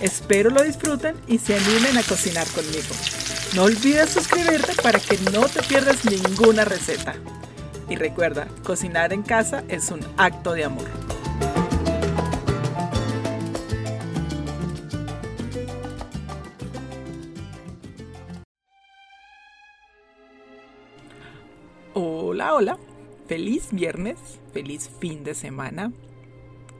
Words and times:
Espero 0.00 0.50
lo 0.50 0.62
disfruten 0.62 1.16
y 1.26 1.38
se 1.38 1.56
animen 1.56 1.96
a 1.96 2.02
cocinar 2.02 2.46
conmigo. 2.48 2.94
No 3.54 3.64
olvides 3.64 4.10
suscribirte 4.10 4.74
para 4.82 4.98
que 4.98 5.16
no 5.32 5.46
te 5.48 5.62
pierdas 5.62 6.04
ninguna 6.04 6.64
receta. 6.64 7.14
Y 7.88 7.96
recuerda, 7.96 8.48
cocinar 8.64 9.12
en 9.12 9.22
casa 9.22 9.62
es 9.68 9.90
un 9.90 10.00
acto 10.16 10.52
de 10.52 10.64
amor. 10.64 10.88
Hola, 21.94 22.54
hola. 22.54 22.78
Feliz 23.28 23.68
viernes, 23.70 24.18
feliz 24.52 24.90
fin 24.98 25.24
de 25.24 25.34
semana. 25.34 25.92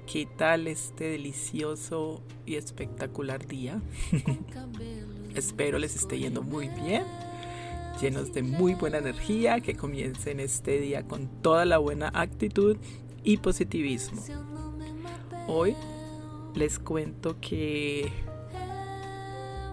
¿Qué 0.06 0.26
tal 0.26 0.66
este 0.66 1.04
delicioso 1.04 2.22
y 2.44 2.56
espectacular 2.56 3.46
día? 3.46 3.80
Espero 5.34 5.78
les 5.78 5.96
esté 5.96 6.18
yendo 6.18 6.42
muy 6.42 6.68
bien, 6.68 7.04
llenos 8.00 8.32
de 8.32 8.42
muy 8.42 8.74
buena 8.74 8.98
energía, 8.98 9.60
que 9.60 9.74
comiencen 9.74 10.40
este 10.40 10.78
día 10.78 11.04
con 11.04 11.28
toda 11.42 11.64
la 11.64 11.78
buena 11.78 12.10
actitud 12.14 12.76
y 13.24 13.38
positivismo. 13.38 14.22
Hoy 15.48 15.74
les 16.54 16.78
cuento 16.78 17.40
que... 17.40 18.12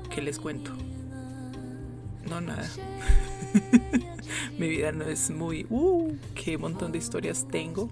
¿Qué 0.10 0.22
les 0.22 0.40
cuento? 0.40 0.72
No, 2.30 2.40
nada. 2.40 2.70
Mi 4.58 4.70
vida 4.70 4.92
no 4.94 5.06
es 5.06 5.30
muy... 5.30 5.68
¡Uh! 5.70 6.16
¡Qué 6.34 6.58
montón 6.58 6.92
de 6.92 6.98
historias 6.98 7.46
tengo! 7.50 7.90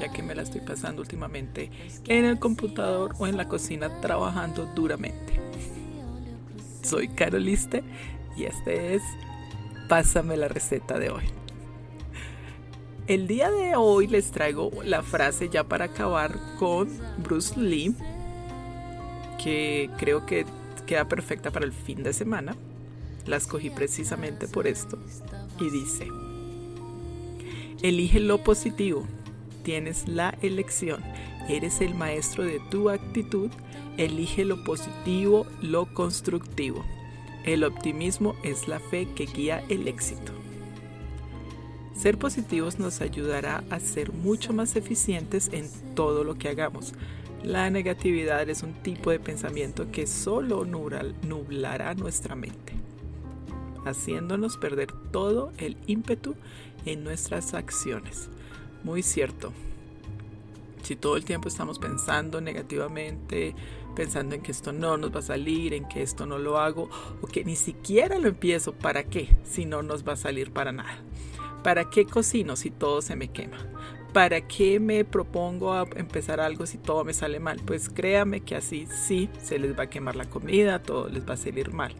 Ya 0.00 0.10
que 0.10 0.22
me 0.22 0.34
la 0.34 0.42
estoy 0.42 0.62
pasando 0.62 1.02
últimamente 1.02 1.70
en 2.06 2.24
el 2.24 2.38
computador 2.38 3.14
o 3.18 3.26
en 3.26 3.36
la 3.36 3.48
cocina 3.48 4.00
trabajando 4.00 4.64
duramente. 4.74 5.38
Soy 6.82 7.08
Caroliste 7.08 7.84
y 8.36 8.44
este 8.44 8.94
es 8.94 9.02
Pásame 9.90 10.36
la 10.36 10.48
receta 10.48 10.98
de 10.98 11.10
hoy. 11.10 11.24
El 13.08 13.26
día 13.26 13.50
de 13.50 13.74
hoy 13.74 14.06
les 14.06 14.30
traigo 14.30 14.70
la 14.84 15.02
frase 15.02 15.48
ya 15.48 15.64
para 15.64 15.86
acabar 15.86 16.38
con 16.60 16.88
Bruce 17.18 17.58
Lee, 17.58 17.92
que 19.42 19.90
creo 19.98 20.26
que 20.26 20.46
queda 20.86 21.08
perfecta 21.08 21.50
para 21.50 21.66
el 21.66 21.72
fin 21.72 22.04
de 22.04 22.12
semana. 22.12 22.54
La 23.26 23.36
escogí 23.36 23.68
precisamente 23.68 24.46
por 24.46 24.68
esto. 24.68 24.96
Y 25.58 25.70
dice, 25.70 26.06
elige 27.82 28.20
lo 28.20 28.44
positivo, 28.44 29.04
tienes 29.62 30.08
la 30.08 30.36
elección, 30.42 31.02
eres 31.48 31.80
el 31.80 31.94
maestro 31.94 32.44
de 32.44 32.60
tu 32.70 32.90
actitud, 32.90 33.50
elige 33.96 34.44
lo 34.44 34.64
positivo, 34.64 35.46
lo 35.60 35.92
constructivo. 35.94 36.84
El 37.44 37.64
optimismo 37.64 38.34
es 38.42 38.68
la 38.68 38.80
fe 38.80 39.08
que 39.14 39.26
guía 39.26 39.64
el 39.68 39.88
éxito. 39.88 40.32
Ser 41.94 42.18
positivos 42.18 42.78
nos 42.78 43.00
ayudará 43.00 43.64
a 43.70 43.78
ser 43.80 44.12
mucho 44.12 44.52
más 44.52 44.76
eficientes 44.76 45.50
en 45.52 45.68
todo 45.94 46.24
lo 46.24 46.36
que 46.36 46.48
hagamos. 46.48 46.94
La 47.42 47.70
negatividad 47.70 48.48
es 48.48 48.62
un 48.62 48.74
tipo 48.74 49.10
de 49.10 49.20
pensamiento 49.20 49.90
que 49.90 50.06
solo 50.06 50.64
nublará 50.64 51.94
nuestra 51.94 52.34
mente 52.34 52.80
haciéndonos 53.84 54.56
perder 54.56 54.92
todo 55.10 55.52
el 55.58 55.76
ímpetu 55.86 56.34
en 56.84 57.04
nuestras 57.04 57.54
acciones. 57.54 58.28
Muy 58.84 59.02
cierto. 59.02 59.52
Si 60.82 60.96
todo 60.96 61.16
el 61.16 61.24
tiempo 61.24 61.48
estamos 61.48 61.78
pensando 61.78 62.40
negativamente, 62.40 63.54
pensando 63.94 64.34
en 64.34 64.42
que 64.42 64.50
esto 64.50 64.72
no 64.72 64.96
nos 64.96 65.14
va 65.14 65.20
a 65.20 65.22
salir, 65.22 65.74
en 65.74 65.86
que 65.86 66.02
esto 66.02 66.26
no 66.26 66.38
lo 66.38 66.58
hago, 66.58 66.88
o 67.20 67.26
que 67.26 67.44
ni 67.44 67.56
siquiera 67.56 68.18
lo 68.18 68.28
empiezo, 68.28 68.72
¿para 68.72 69.04
qué? 69.04 69.36
Si 69.44 69.66
no 69.66 69.82
nos 69.82 70.06
va 70.06 70.14
a 70.14 70.16
salir 70.16 70.52
para 70.52 70.72
nada. 70.72 70.98
¿Para 71.62 71.90
qué 71.90 72.06
cocino 72.06 72.56
si 72.56 72.70
todo 72.70 73.02
se 73.02 73.16
me 73.16 73.28
quema? 73.28 73.58
¿para 74.12 74.40
qué 74.40 74.80
me 74.80 75.04
propongo 75.04 75.72
a 75.72 75.86
empezar 75.96 76.40
algo 76.40 76.66
si 76.66 76.78
todo 76.78 77.04
me 77.04 77.14
sale 77.14 77.40
mal? 77.40 77.60
Pues 77.64 77.88
créame 77.88 78.40
que 78.40 78.56
así 78.56 78.86
sí 78.86 79.28
se 79.42 79.58
les 79.58 79.78
va 79.78 79.84
a 79.84 79.90
quemar 79.90 80.16
la 80.16 80.28
comida, 80.28 80.82
todo 80.82 81.08
les 81.08 81.28
va 81.28 81.34
a 81.34 81.36
salir 81.36 81.72
mal. 81.72 81.92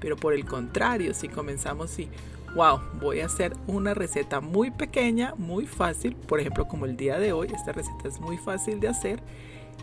Pero 0.00 0.16
por 0.16 0.32
el 0.32 0.44
contrario, 0.44 1.14
si 1.14 1.28
comenzamos 1.28 1.98
y, 1.98 2.08
wow, 2.54 2.80
voy 3.00 3.20
a 3.20 3.26
hacer 3.26 3.54
una 3.66 3.94
receta 3.94 4.40
muy 4.40 4.70
pequeña, 4.70 5.34
muy 5.36 5.66
fácil, 5.66 6.16
por 6.16 6.40
ejemplo 6.40 6.66
como 6.66 6.86
el 6.86 6.96
día 6.96 7.18
de 7.18 7.32
hoy, 7.32 7.48
esta 7.54 7.72
receta 7.72 8.08
es 8.08 8.20
muy 8.20 8.38
fácil 8.38 8.80
de 8.80 8.88
hacer 8.88 9.20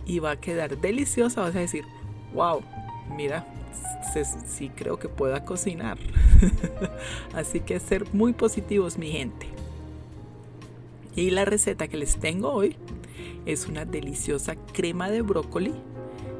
y 0.05 0.19
va 0.19 0.31
a 0.31 0.35
quedar 0.39 0.77
deliciosa, 0.77 1.41
vas 1.41 1.55
a 1.55 1.59
decir, 1.59 1.85
wow, 2.33 2.61
mira, 3.15 3.45
sí 4.45 4.69
creo 4.69 4.97
que 4.97 5.09
pueda 5.09 5.43
cocinar. 5.45 5.97
Así 7.33 7.59
que 7.59 7.79
ser 7.79 8.05
muy 8.13 8.33
positivos, 8.33 8.97
mi 8.97 9.11
gente. 9.11 9.47
Y 11.15 11.31
la 11.31 11.45
receta 11.45 11.87
que 11.87 11.97
les 11.97 12.17
tengo 12.17 12.51
hoy 12.51 12.75
es 13.45 13.67
una 13.67 13.85
deliciosa 13.85 14.55
crema 14.73 15.09
de 15.09 15.21
brócoli, 15.21 15.73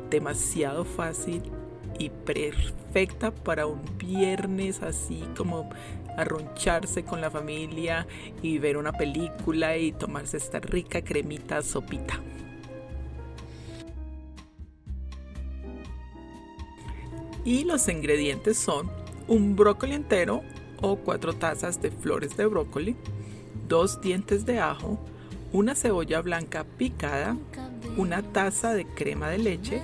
demasiado 0.10 0.86
fácil 0.86 1.42
y 1.98 2.10
perfecta 2.10 3.32
para 3.32 3.68
un 3.68 3.82
viernes 3.98 4.82
así 4.82 5.24
como 5.38 5.70
arroncharse 6.18 7.04
con 7.04 7.22
la 7.22 7.30
familia 7.30 8.08
y 8.42 8.58
ver 8.58 8.78
una 8.78 8.92
película 8.92 9.78
y 9.78 9.92
tomarse 9.92 10.38
esta 10.38 10.60
rica 10.60 11.02
cremita 11.02 11.62
sopita. 11.62 12.22
Y 17.44 17.64
los 17.64 17.88
ingredientes 17.88 18.58
son 18.58 18.90
un 19.28 19.56
brócoli 19.56 19.94
entero 19.94 20.42
o 20.82 20.98
cuatro 20.98 21.34
tazas 21.34 21.82
de 21.82 21.92
flores 21.92 22.36
de 22.38 22.46
brócoli, 22.48 22.96
dos 23.68 24.02
dientes 24.02 24.46
de 24.46 24.60
ajo, 24.60 25.00
una 25.52 25.76
cebolla 25.76 26.22
blanca 26.22 26.66
picada, 26.78 27.38
una 27.98 28.22
taza 28.22 28.74
de 28.74 28.86
crema 28.86 29.30
de 29.30 29.38
leche, 29.38 29.82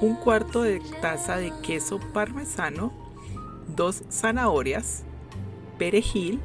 un 0.00 0.16
cuarto 0.16 0.62
de 0.62 0.80
taza 1.00 1.38
de 1.38 1.52
queso 1.62 1.98
parmesano, 2.12 2.92
dos 3.74 4.04
zanahorias, 4.10 5.04
perejil, 5.78 6.40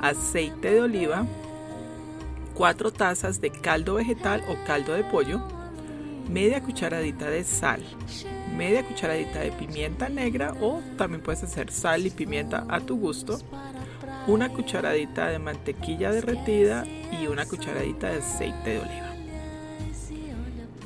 aceite 0.00 0.72
de 0.72 0.80
oliva, 0.80 1.26
cuatro 2.54 2.92
tazas 2.92 3.40
de 3.40 3.50
caldo 3.50 3.94
vegetal 3.94 4.42
o 4.48 4.56
caldo 4.66 4.94
de 4.94 5.04
pollo, 5.04 5.40
media 6.30 6.62
cucharadita 6.62 7.28
de 7.28 7.44
sal, 7.44 7.82
media 8.56 8.84
cucharadita 8.84 9.40
de 9.40 9.52
pimienta 9.52 10.08
negra 10.08 10.54
o 10.60 10.80
también 10.96 11.22
puedes 11.22 11.42
hacer 11.42 11.70
sal 11.70 12.06
y 12.06 12.10
pimienta 12.10 12.64
a 12.68 12.80
tu 12.80 12.98
gusto, 12.98 13.38
una 14.26 14.48
cucharadita 14.48 15.28
de 15.28 15.38
mantequilla 15.38 16.10
derretida 16.10 16.84
y 17.12 17.26
una 17.26 17.46
cucharadita 17.46 18.10
de 18.10 18.18
aceite 18.18 18.70
de 18.70 18.78
oliva. 18.80 19.14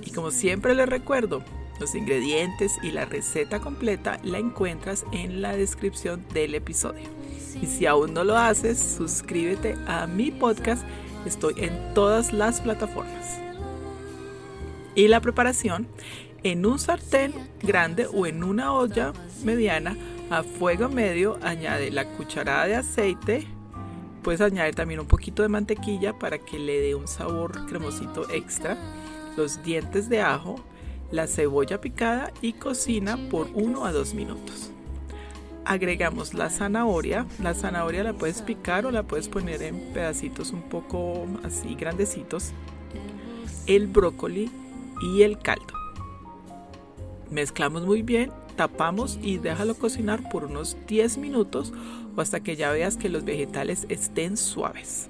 Y 0.04 0.10
como 0.10 0.30
siempre 0.30 0.74
les 0.74 0.88
recuerdo, 0.88 1.42
los 1.78 1.94
ingredientes 1.94 2.78
y 2.82 2.90
la 2.90 3.06
receta 3.06 3.60
completa 3.60 4.18
la 4.22 4.38
encuentras 4.38 5.06
en 5.12 5.40
la 5.40 5.56
descripción 5.56 6.26
del 6.34 6.54
episodio. 6.54 7.19
Y 7.56 7.66
si 7.66 7.86
aún 7.86 8.14
no 8.14 8.24
lo 8.24 8.36
haces, 8.36 8.78
suscríbete 8.78 9.76
a 9.86 10.06
mi 10.06 10.30
podcast. 10.30 10.84
Estoy 11.26 11.54
en 11.58 11.94
todas 11.94 12.32
las 12.32 12.60
plataformas. 12.60 13.38
Y 14.94 15.08
la 15.08 15.20
preparación 15.20 15.86
en 16.42 16.64
un 16.66 16.78
sartén 16.78 17.32
grande 17.62 18.06
o 18.06 18.26
en 18.26 18.42
una 18.42 18.72
olla 18.72 19.12
mediana 19.44 19.96
a 20.30 20.42
fuego 20.42 20.88
medio 20.88 21.38
añade 21.42 21.90
la 21.90 22.06
cucharada 22.06 22.66
de 22.66 22.76
aceite. 22.76 23.46
Puedes 24.22 24.40
añadir 24.40 24.74
también 24.74 25.00
un 25.00 25.06
poquito 25.06 25.42
de 25.42 25.48
mantequilla 25.48 26.18
para 26.18 26.38
que 26.38 26.58
le 26.58 26.80
dé 26.80 26.94
un 26.94 27.08
sabor 27.08 27.66
cremosito 27.66 28.30
extra. 28.30 28.76
Los 29.36 29.62
dientes 29.62 30.08
de 30.08 30.20
ajo, 30.20 30.56
la 31.10 31.26
cebolla 31.26 31.80
picada 31.80 32.32
y 32.40 32.54
cocina 32.54 33.18
por 33.30 33.48
1 33.54 33.84
a 33.84 33.92
2 33.92 34.14
minutos. 34.14 34.70
Agregamos 35.70 36.34
la 36.34 36.50
zanahoria. 36.50 37.26
La 37.40 37.54
zanahoria 37.54 38.02
la 38.02 38.12
puedes 38.12 38.42
picar 38.42 38.86
o 38.86 38.90
la 38.90 39.04
puedes 39.04 39.28
poner 39.28 39.62
en 39.62 39.78
pedacitos 39.92 40.50
un 40.50 40.62
poco 40.62 41.28
así 41.44 41.76
grandecitos. 41.76 42.50
El 43.68 43.86
brócoli 43.86 44.50
y 45.00 45.22
el 45.22 45.38
caldo. 45.38 45.72
Mezclamos 47.30 47.86
muy 47.86 48.02
bien 48.02 48.32
tapamos 48.56 49.16
y 49.22 49.38
déjalo 49.38 49.76
cocinar 49.76 50.28
por 50.28 50.42
unos 50.44 50.76
10 50.88 51.18
minutos 51.18 51.72
o 52.16 52.20
hasta 52.20 52.40
que 52.40 52.56
ya 52.56 52.72
veas 52.72 52.96
que 52.96 53.08
los 53.08 53.24
vegetales 53.24 53.86
estén 53.90 54.36
suaves. 54.36 55.08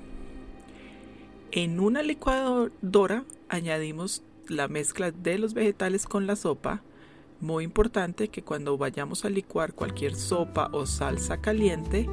En 1.53 1.81
una 1.81 2.03
licuadora 2.03 3.25
añadimos 3.49 4.23
la 4.47 4.69
mezcla 4.69 5.11
de 5.11 5.39
los 5.39 5.55
vegetales 5.55 6.05
con 6.05 6.27
la 6.27 6.37
sopa. 6.37 6.83
Muy 7.41 7.65
importante 7.65 8.29
que 8.29 8.43
cuando 8.43 8.77
vayamos 8.77 9.25
a 9.25 9.31
licuar 9.31 9.73
cualquier 9.73 10.15
sopa 10.15 10.69
o 10.73 10.85
salsa 10.85 11.41
caliente, 11.41 12.07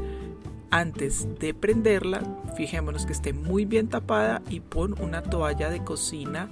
antes 0.71 1.27
de 1.39 1.53
prenderla, 1.53 2.21
fijémonos 2.55 3.05
que 3.05 3.11
esté 3.11 3.33
muy 3.33 3.65
bien 3.65 3.89
tapada 3.89 4.41
y 4.49 4.61
pon 4.61 4.95
una 5.01 5.23
toalla 5.23 5.69
de 5.69 5.83
cocina 5.83 6.49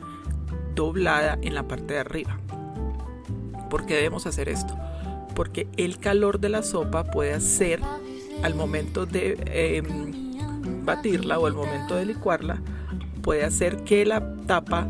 doblada 0.75 1.39
en 1.41 1.55
la 1.55 1.67
parte 1.67 1.93
de 1.93 1.99
arriba. 1.99 2.37
¿Por 3.69 3.85
qué 3.85 3.95
debemos 3.95 4.27
hacer 4.27 4.49
esto? 4.49 4.75
Porque 5.35 5.69
el 5.77 5.97
calor 5.97 6.41
de 6.41 6.49
la 6.49 6.61
sopa 6.61 7.05
puede 7.05 7.33
hacer 7.33 7.79
al 8.43 8.55
momento 8.55 9.05
de 9.05 9.37
em, 9.45 10.83
batirla 10.83 11.39
o 11.39 11.45
al 11.45 11.53
momento 11.53 11.95
de 11.95 12.05
licuarla, 12.05 12.61
puede 13.25 13.43
hacer 13.43 13.77
que 13.77 14.05
la 14.05 14.35
tapa 14.45 14.87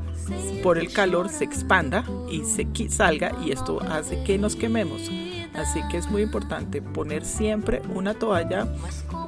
por 0.62 0.78
el 0.78 0.92
calor 0.92 1.30
se 1.30 1.46
expanda 1.46 2.04
y 2.30 2.44
se 2.44 2.68
salga 2.90 3.32
y 3.42 3.52
esto 3.52 3.80
hace 3.82 4.22
que 4.24 4.38
nos 4.38 4.58
quememos. 4.58 5.10
Así 5.54 5.80
que 5.90 5.96
es 5.96 6.12
muy 6.12 6.24
importante 6.24 6.82
poner 6.82 7.24
siempre 7.24 7.82
una 7.96 8.14
toalla 8.14 8.68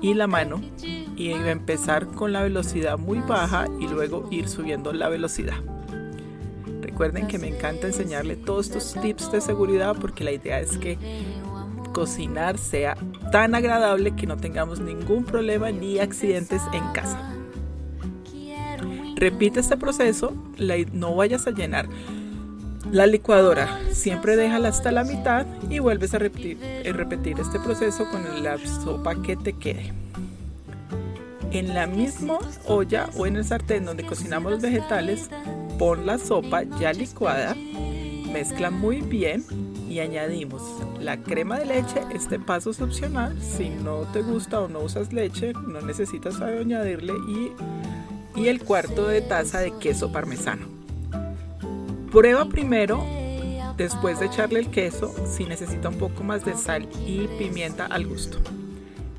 y 0.02 0.14
la 0.14 0.28
mano 0.28 0.62
y 0.84 1.32
empezar 1.32 2.08
con 2.08 2.34
la 2.34 2.44
velocidad 2.44 2.98
muy 2.98 3.20
baja 3.20 3.68
y 3.80 3.88
luego 3.88 4.28
ir 4.30 4.50
subiendo 4.50 4.92
la 4.92 5.08
velocidad. 5.08 5.56
Recuerden 6.82 7.28
que 7.28 7.40
me 7.40 7.48
encanta 7.48 7.88
enseñarle 7.88 8.36
todos 8.36 8.66
estos 8.68 9.02
tips 9.02 9.32
de 9.32 9.40
seguridad 9.40 9.96
porque 10.02 10.26
la 10.26 10.34
idea 10.34 10.60
es 10.60 10.78
que 10.78 10.98
cocinar 11.94 12.58
sea 12.58 12.98
tan 13.32 13.56
agradable 13.56 14.18
que 14.18 14.28
no 14.28 14.36
tengamos 14.36 14.82
ningún 14.82 15.24
problema 15.24 15.72
ni 15.72 15.98
accidentes 16.00 16.62
en 16.74 16.86
casa. 16.92 17.38
Repite 19.18 19.60
este 19.60 19.78
proceso, 19.78 20.34
no 20.94 21.16
vayas 21.16 21.48
a 21.48 21.52
llenar 21.52 21.88
la 22.92 23.06
licuadora 23.06 23.82
siempre 23.92 24.38
déjala 24.38 24.70
hasta 24.70 24.92
la 24.94 25.04
mitad 25.04 25.46
y 25.70 25.80
vuelves 25.80 26.14
a 26.14 26.20
repetir, 26.20 26.58
a 26.88 26.94
repetir 26.94 27.38
este 27.40 27.60
proceso 27.60 28.10
con 28.10 28.44
la 28.44 28.58
sopa 28.58 29.22
que 29.22 29.36
te 29.36 29.54
quede. 29.54 29.92
En 31.52 31.74
la 31.74 31.86
misma 31.86 32.40
olla 32.66 33.10
o 33.18 33.26
en 33.26 33.36
el 33.36 33.44
sartén 33.44 33.86
donde 33.86 34.06
cocinamos 34.06 34.54
los 34.54 34.62
vegetales, 34.62 35.30
pon 35.78 36.06
la 36.06 36.18
sopa 36.18 36.64
ya 36.80 36.94
licuada, 36.94 37.56
mezcla 38.32 38.70
muy 38.70 39.02
bien 39.02 39.44
y 39.90 40.00
añadimos 40.00 40.62
la 41.02 41.18
crema 41.18 41.60
de 41.60 41.66
leche. 41.66 42.02
Este 42.14 42.40
paso 42.40 42.70
es 42.70 42.82
opcional. 42.82 43.36
Si 43.42 43.70
no 43.70 44.02
te 44.14 44.22
gusta 44.22 44.62
o 44.62 44.68
no 44.68 44.80
usas 44.80 45.12
leche, 45.12 45.54
no 45.68 45.82
necesitas 45.82 46.40
añadirle 46.42 47.14
y, 47.28 47.52
y 48.38 48.48
el 48.48 48.62
cuarto 48.64 49.08
de 49.08 49.22
taza 49.22 49.60
de 49.60 49.78
queso 49.80 50.12
parmesano. 50.12 50.68
Prueba 52.12 52.46
primero, 52.46 53.04
después 53.76 54.20
de 54.20 54.28
echarle 54.28 54.60
el 54.60 54.70
queso, 54.70 55.14
si 55.28 55.46
necesita 55.46 55.90
un 55.90 55.98
poco 55.98 56.24
más 56.24 56.46
de 56.46 56.56
sal 56.56 56.88
y 57.06 57.28
pimienta 57.40 57.88
al 57.88 58.06
gusto. 58.06 58.38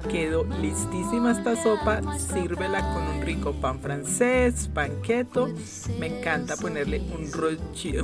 Quedó 0.08 0.44
listísima 0.62 1.32
esta 1.32 1.60
sopa, 1.60 2.00
sírvela 2.18 2.94
con 2.94 3.02
un 3.02 3.22
rico 3.22 3.52
pan 3.52 3.80
francés, 3.80 4.70
panqueto. 4.72 5.50
Me 5.98 6.06
encanta 6.06 6.56
ponerle 6.56 7.00
un, 7.00 7.28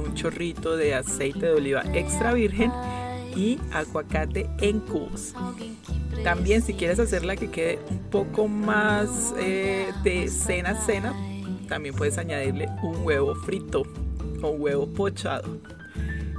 un 0.01 0.15
chorrito 0.15 0.77
de 0.77 0.95
aceite 0.95 1.47
de 1.47 1.53
oliva 1.53 1.83
extra 1.95 2.35
virgen 2.35 2.73
y 3.37 3.59
aguacate 3.73 4.51
en 4.61 4.81
cubos. 4.81 5.35
También 6.23 6.63
si 6.63 6.75
quieres 6.75 6.99
hacerla 6.99 7.37
que 7.37 7.51
quede 7.51 7.79
un 7.91 7.99
poco 8.11 8.49
más 8.49 9.35
eh, 9.39 9.93
de 10.03 10.29
cena 10.29 10.75
cena, 10.75 11.13
también 11.69 11.95
puedes 11.95 12.19
añadirle 12.19 12.69
un 12.83 13.05
huevo 13.05 13.35
frito 13.35 13.83
huevo 14.51 14.87
pochado. 14.87 15.59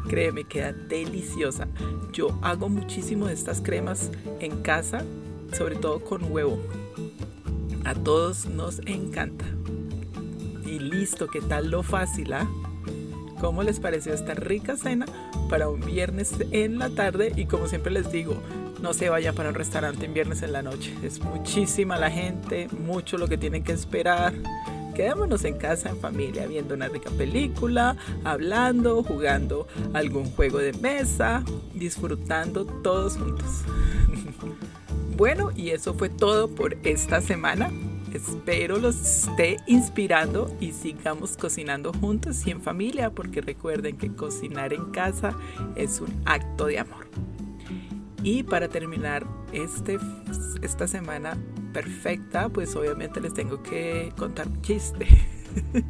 Créeme, 0.07 0.43
queda 0.43 0.73
deliciosa. 0.73 1.67
Yo 2.13 2.37
hago 2.41 2.69
muchísimo 2.69 3.27
de 3.27 3.33
estas 3.33 3.61
cremas 3.61 4.11
en 4.39 4.61
casa, 4.61 5.03
sobre 5.53 5.75
todo 5.75 5.99
con 6.03 6.31
huevo. 6.31 6.59
A 7.83 7.93
todos 7.95 8.45
nos 8.45 8.79
encanta. 8.85 9.45
Y 10.65 10.79
listo, 10.79 11.27
¿qué 11.27 11.41
tal 11.41 11.69
lo 11.69 11.83
fácil? 11.83 12.33
Ah? 12.33 12.47
¿Cómo 13.39 13.63
les 13.63 13.79
pareció 13.79 14.13
esta 14.13 14.33
rica 14.33 14.77
cena 14.77 15.05
para 15.49 15.69
un 15.69 15.79
viernes 15.81 16.33
en 16.51 16.79
la 16.79 16.89
tarde? 16.89 17.33
Y 17.35 17.45
como 17.45 17.67
siempre 17.67 17.91
les 17.91 18.11
digo, 18.11 18.35
no 18.81 18.93
se 18.93 19.09
vaya 19.09 19.33
para 19.33 19.49
un 19.49 19.55
restaurante 19.55 20.05
en 20.05 20.13
viernes 20.13 20.41
en 20.41 20.53
la 20.53 20.61
noche. 20.61 20.93
Es 21.03 21.19
muchísima 21.19 21.97
la 21.97 22.11
gente, 22.11 22.67
mucho 22.85 23.17
lo 23.17 23.27
que 23.27 23.37
tienen 23.37 23.63
que 23.63 23.71
esperar. 23.71 24.33
Quedémonos 24.93 25.43
en 25.43 25.57
casa 25.57 25.89
en 25.89 25.97
familia 25.97 26.47
viendo 26.47 26.73
una 26.73 26.87
rica 26.87 27.09
película, 27.11 27.97
hablando, 28.23 29.03
jugando 29.03 29.67
algún 29.93 30.31
juego 30.31 30.59
de 30.59 30.71
mesa, 30.73 31.43
disfrutando 31.73 32.65
todos 32.65 33.17
juntos. 33.17 33.63
bueno, 35.17 35.51
y 35.55 35.71
eso 35.71 35.93
fue 35.93 36.09
todo 36.09 36.47
por 36.47 36.77
esta 36.83 37.19
semana. 37.21 37.71
Espero 38.15 38.77
los 38.77 38.95
esté 38.95 39.57
inspirando 39.67 40.49
y 40.61 40.71
sigamos 40.71 41.35
cocinando 41.35 41.91
juntos 41.91 42.47
y 42.47 42.51
en 42.51 42.61
familia, 42.61 43.09
porque 43.09 43.41
recuerden 43.41 43.97
que 43.97 44.15
cocinar 44.15 44.71
en 44.71 44.85
casa 44.85 45.35
es 45.75 45.99
un 45.99 46.21
acto 46.23 46.67
de 46.67 46.79
amor. 46.79 47.09
Y 48.23 48.43
para 48.43 48.69
terminar 48.69 49.27
este, 49.51 49.99
esta 50.61 50.87
semana, 50.87 51.37
perfecta, 51.73 52.47
pues 52.47 52.73
obviamente 52.77 53.19
les 53.19 53.33
tengo 53.33 53.61
que 53.61 54.13
contar 54.17 54.47
un 54.47 54.61
chiste. 54.61 55.07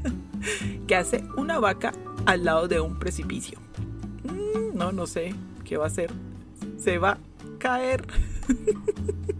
que 0.87 0.95
hace 0.95 1.23
una 1.37 1.59
vaca 1.59 1.93
al 2.25 2.43
lado 2.43 2.67
de 2.67 2.79
un 2.79 2.97
precipicio. 2.97 3.59
Mm, 4.23 4.75
no, 4.75 4.91
no 4.91 5.05
sé 5.05 5.35
qué 5.63 5.77
va 5.77 5.83
a 5.83 5.87
hacer. 5.89 6.09
Se 6.79 6.97
va 6.97 7.11
a 7.11 7.19
caer. 7.59 8.07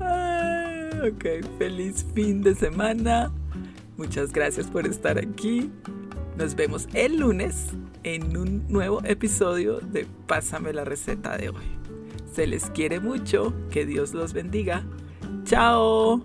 ok, 0.00 1.24
feliz 1.58 2.06
fin 2.14 2.42
de 2.42 2.54
semana. 2.54 3.32
Muchas 3.96 4.32
gracias 4.32 4.66
por 4.66 4.86
estar 4.86 5.18
aquí. 5.18 5.70
Nos 6.36 6.54
vemos 6.54 6.88
el 6.94 7.18
lunes 7.18 7.70
en 8.04 8.36
un 8.36 8.66
nuevo 8.68 9.02
episodio 9.04 9.80
de 9.80 10.06
Pásame 10.26 10.72
la 10.72 10.84
receta 10.84 11.36
de 11.36 11.50
hoy. 11.50 11.64
Se 12.32 12.46
les 12.46 12.70
quiere 12.70 13.00
mucho, 13.00 13.52
que 13.70 13.84
Dios 13.84 14.14
los 14.14 14.32
bendiga. 14.32 14.84
Chao. 15.44 16.24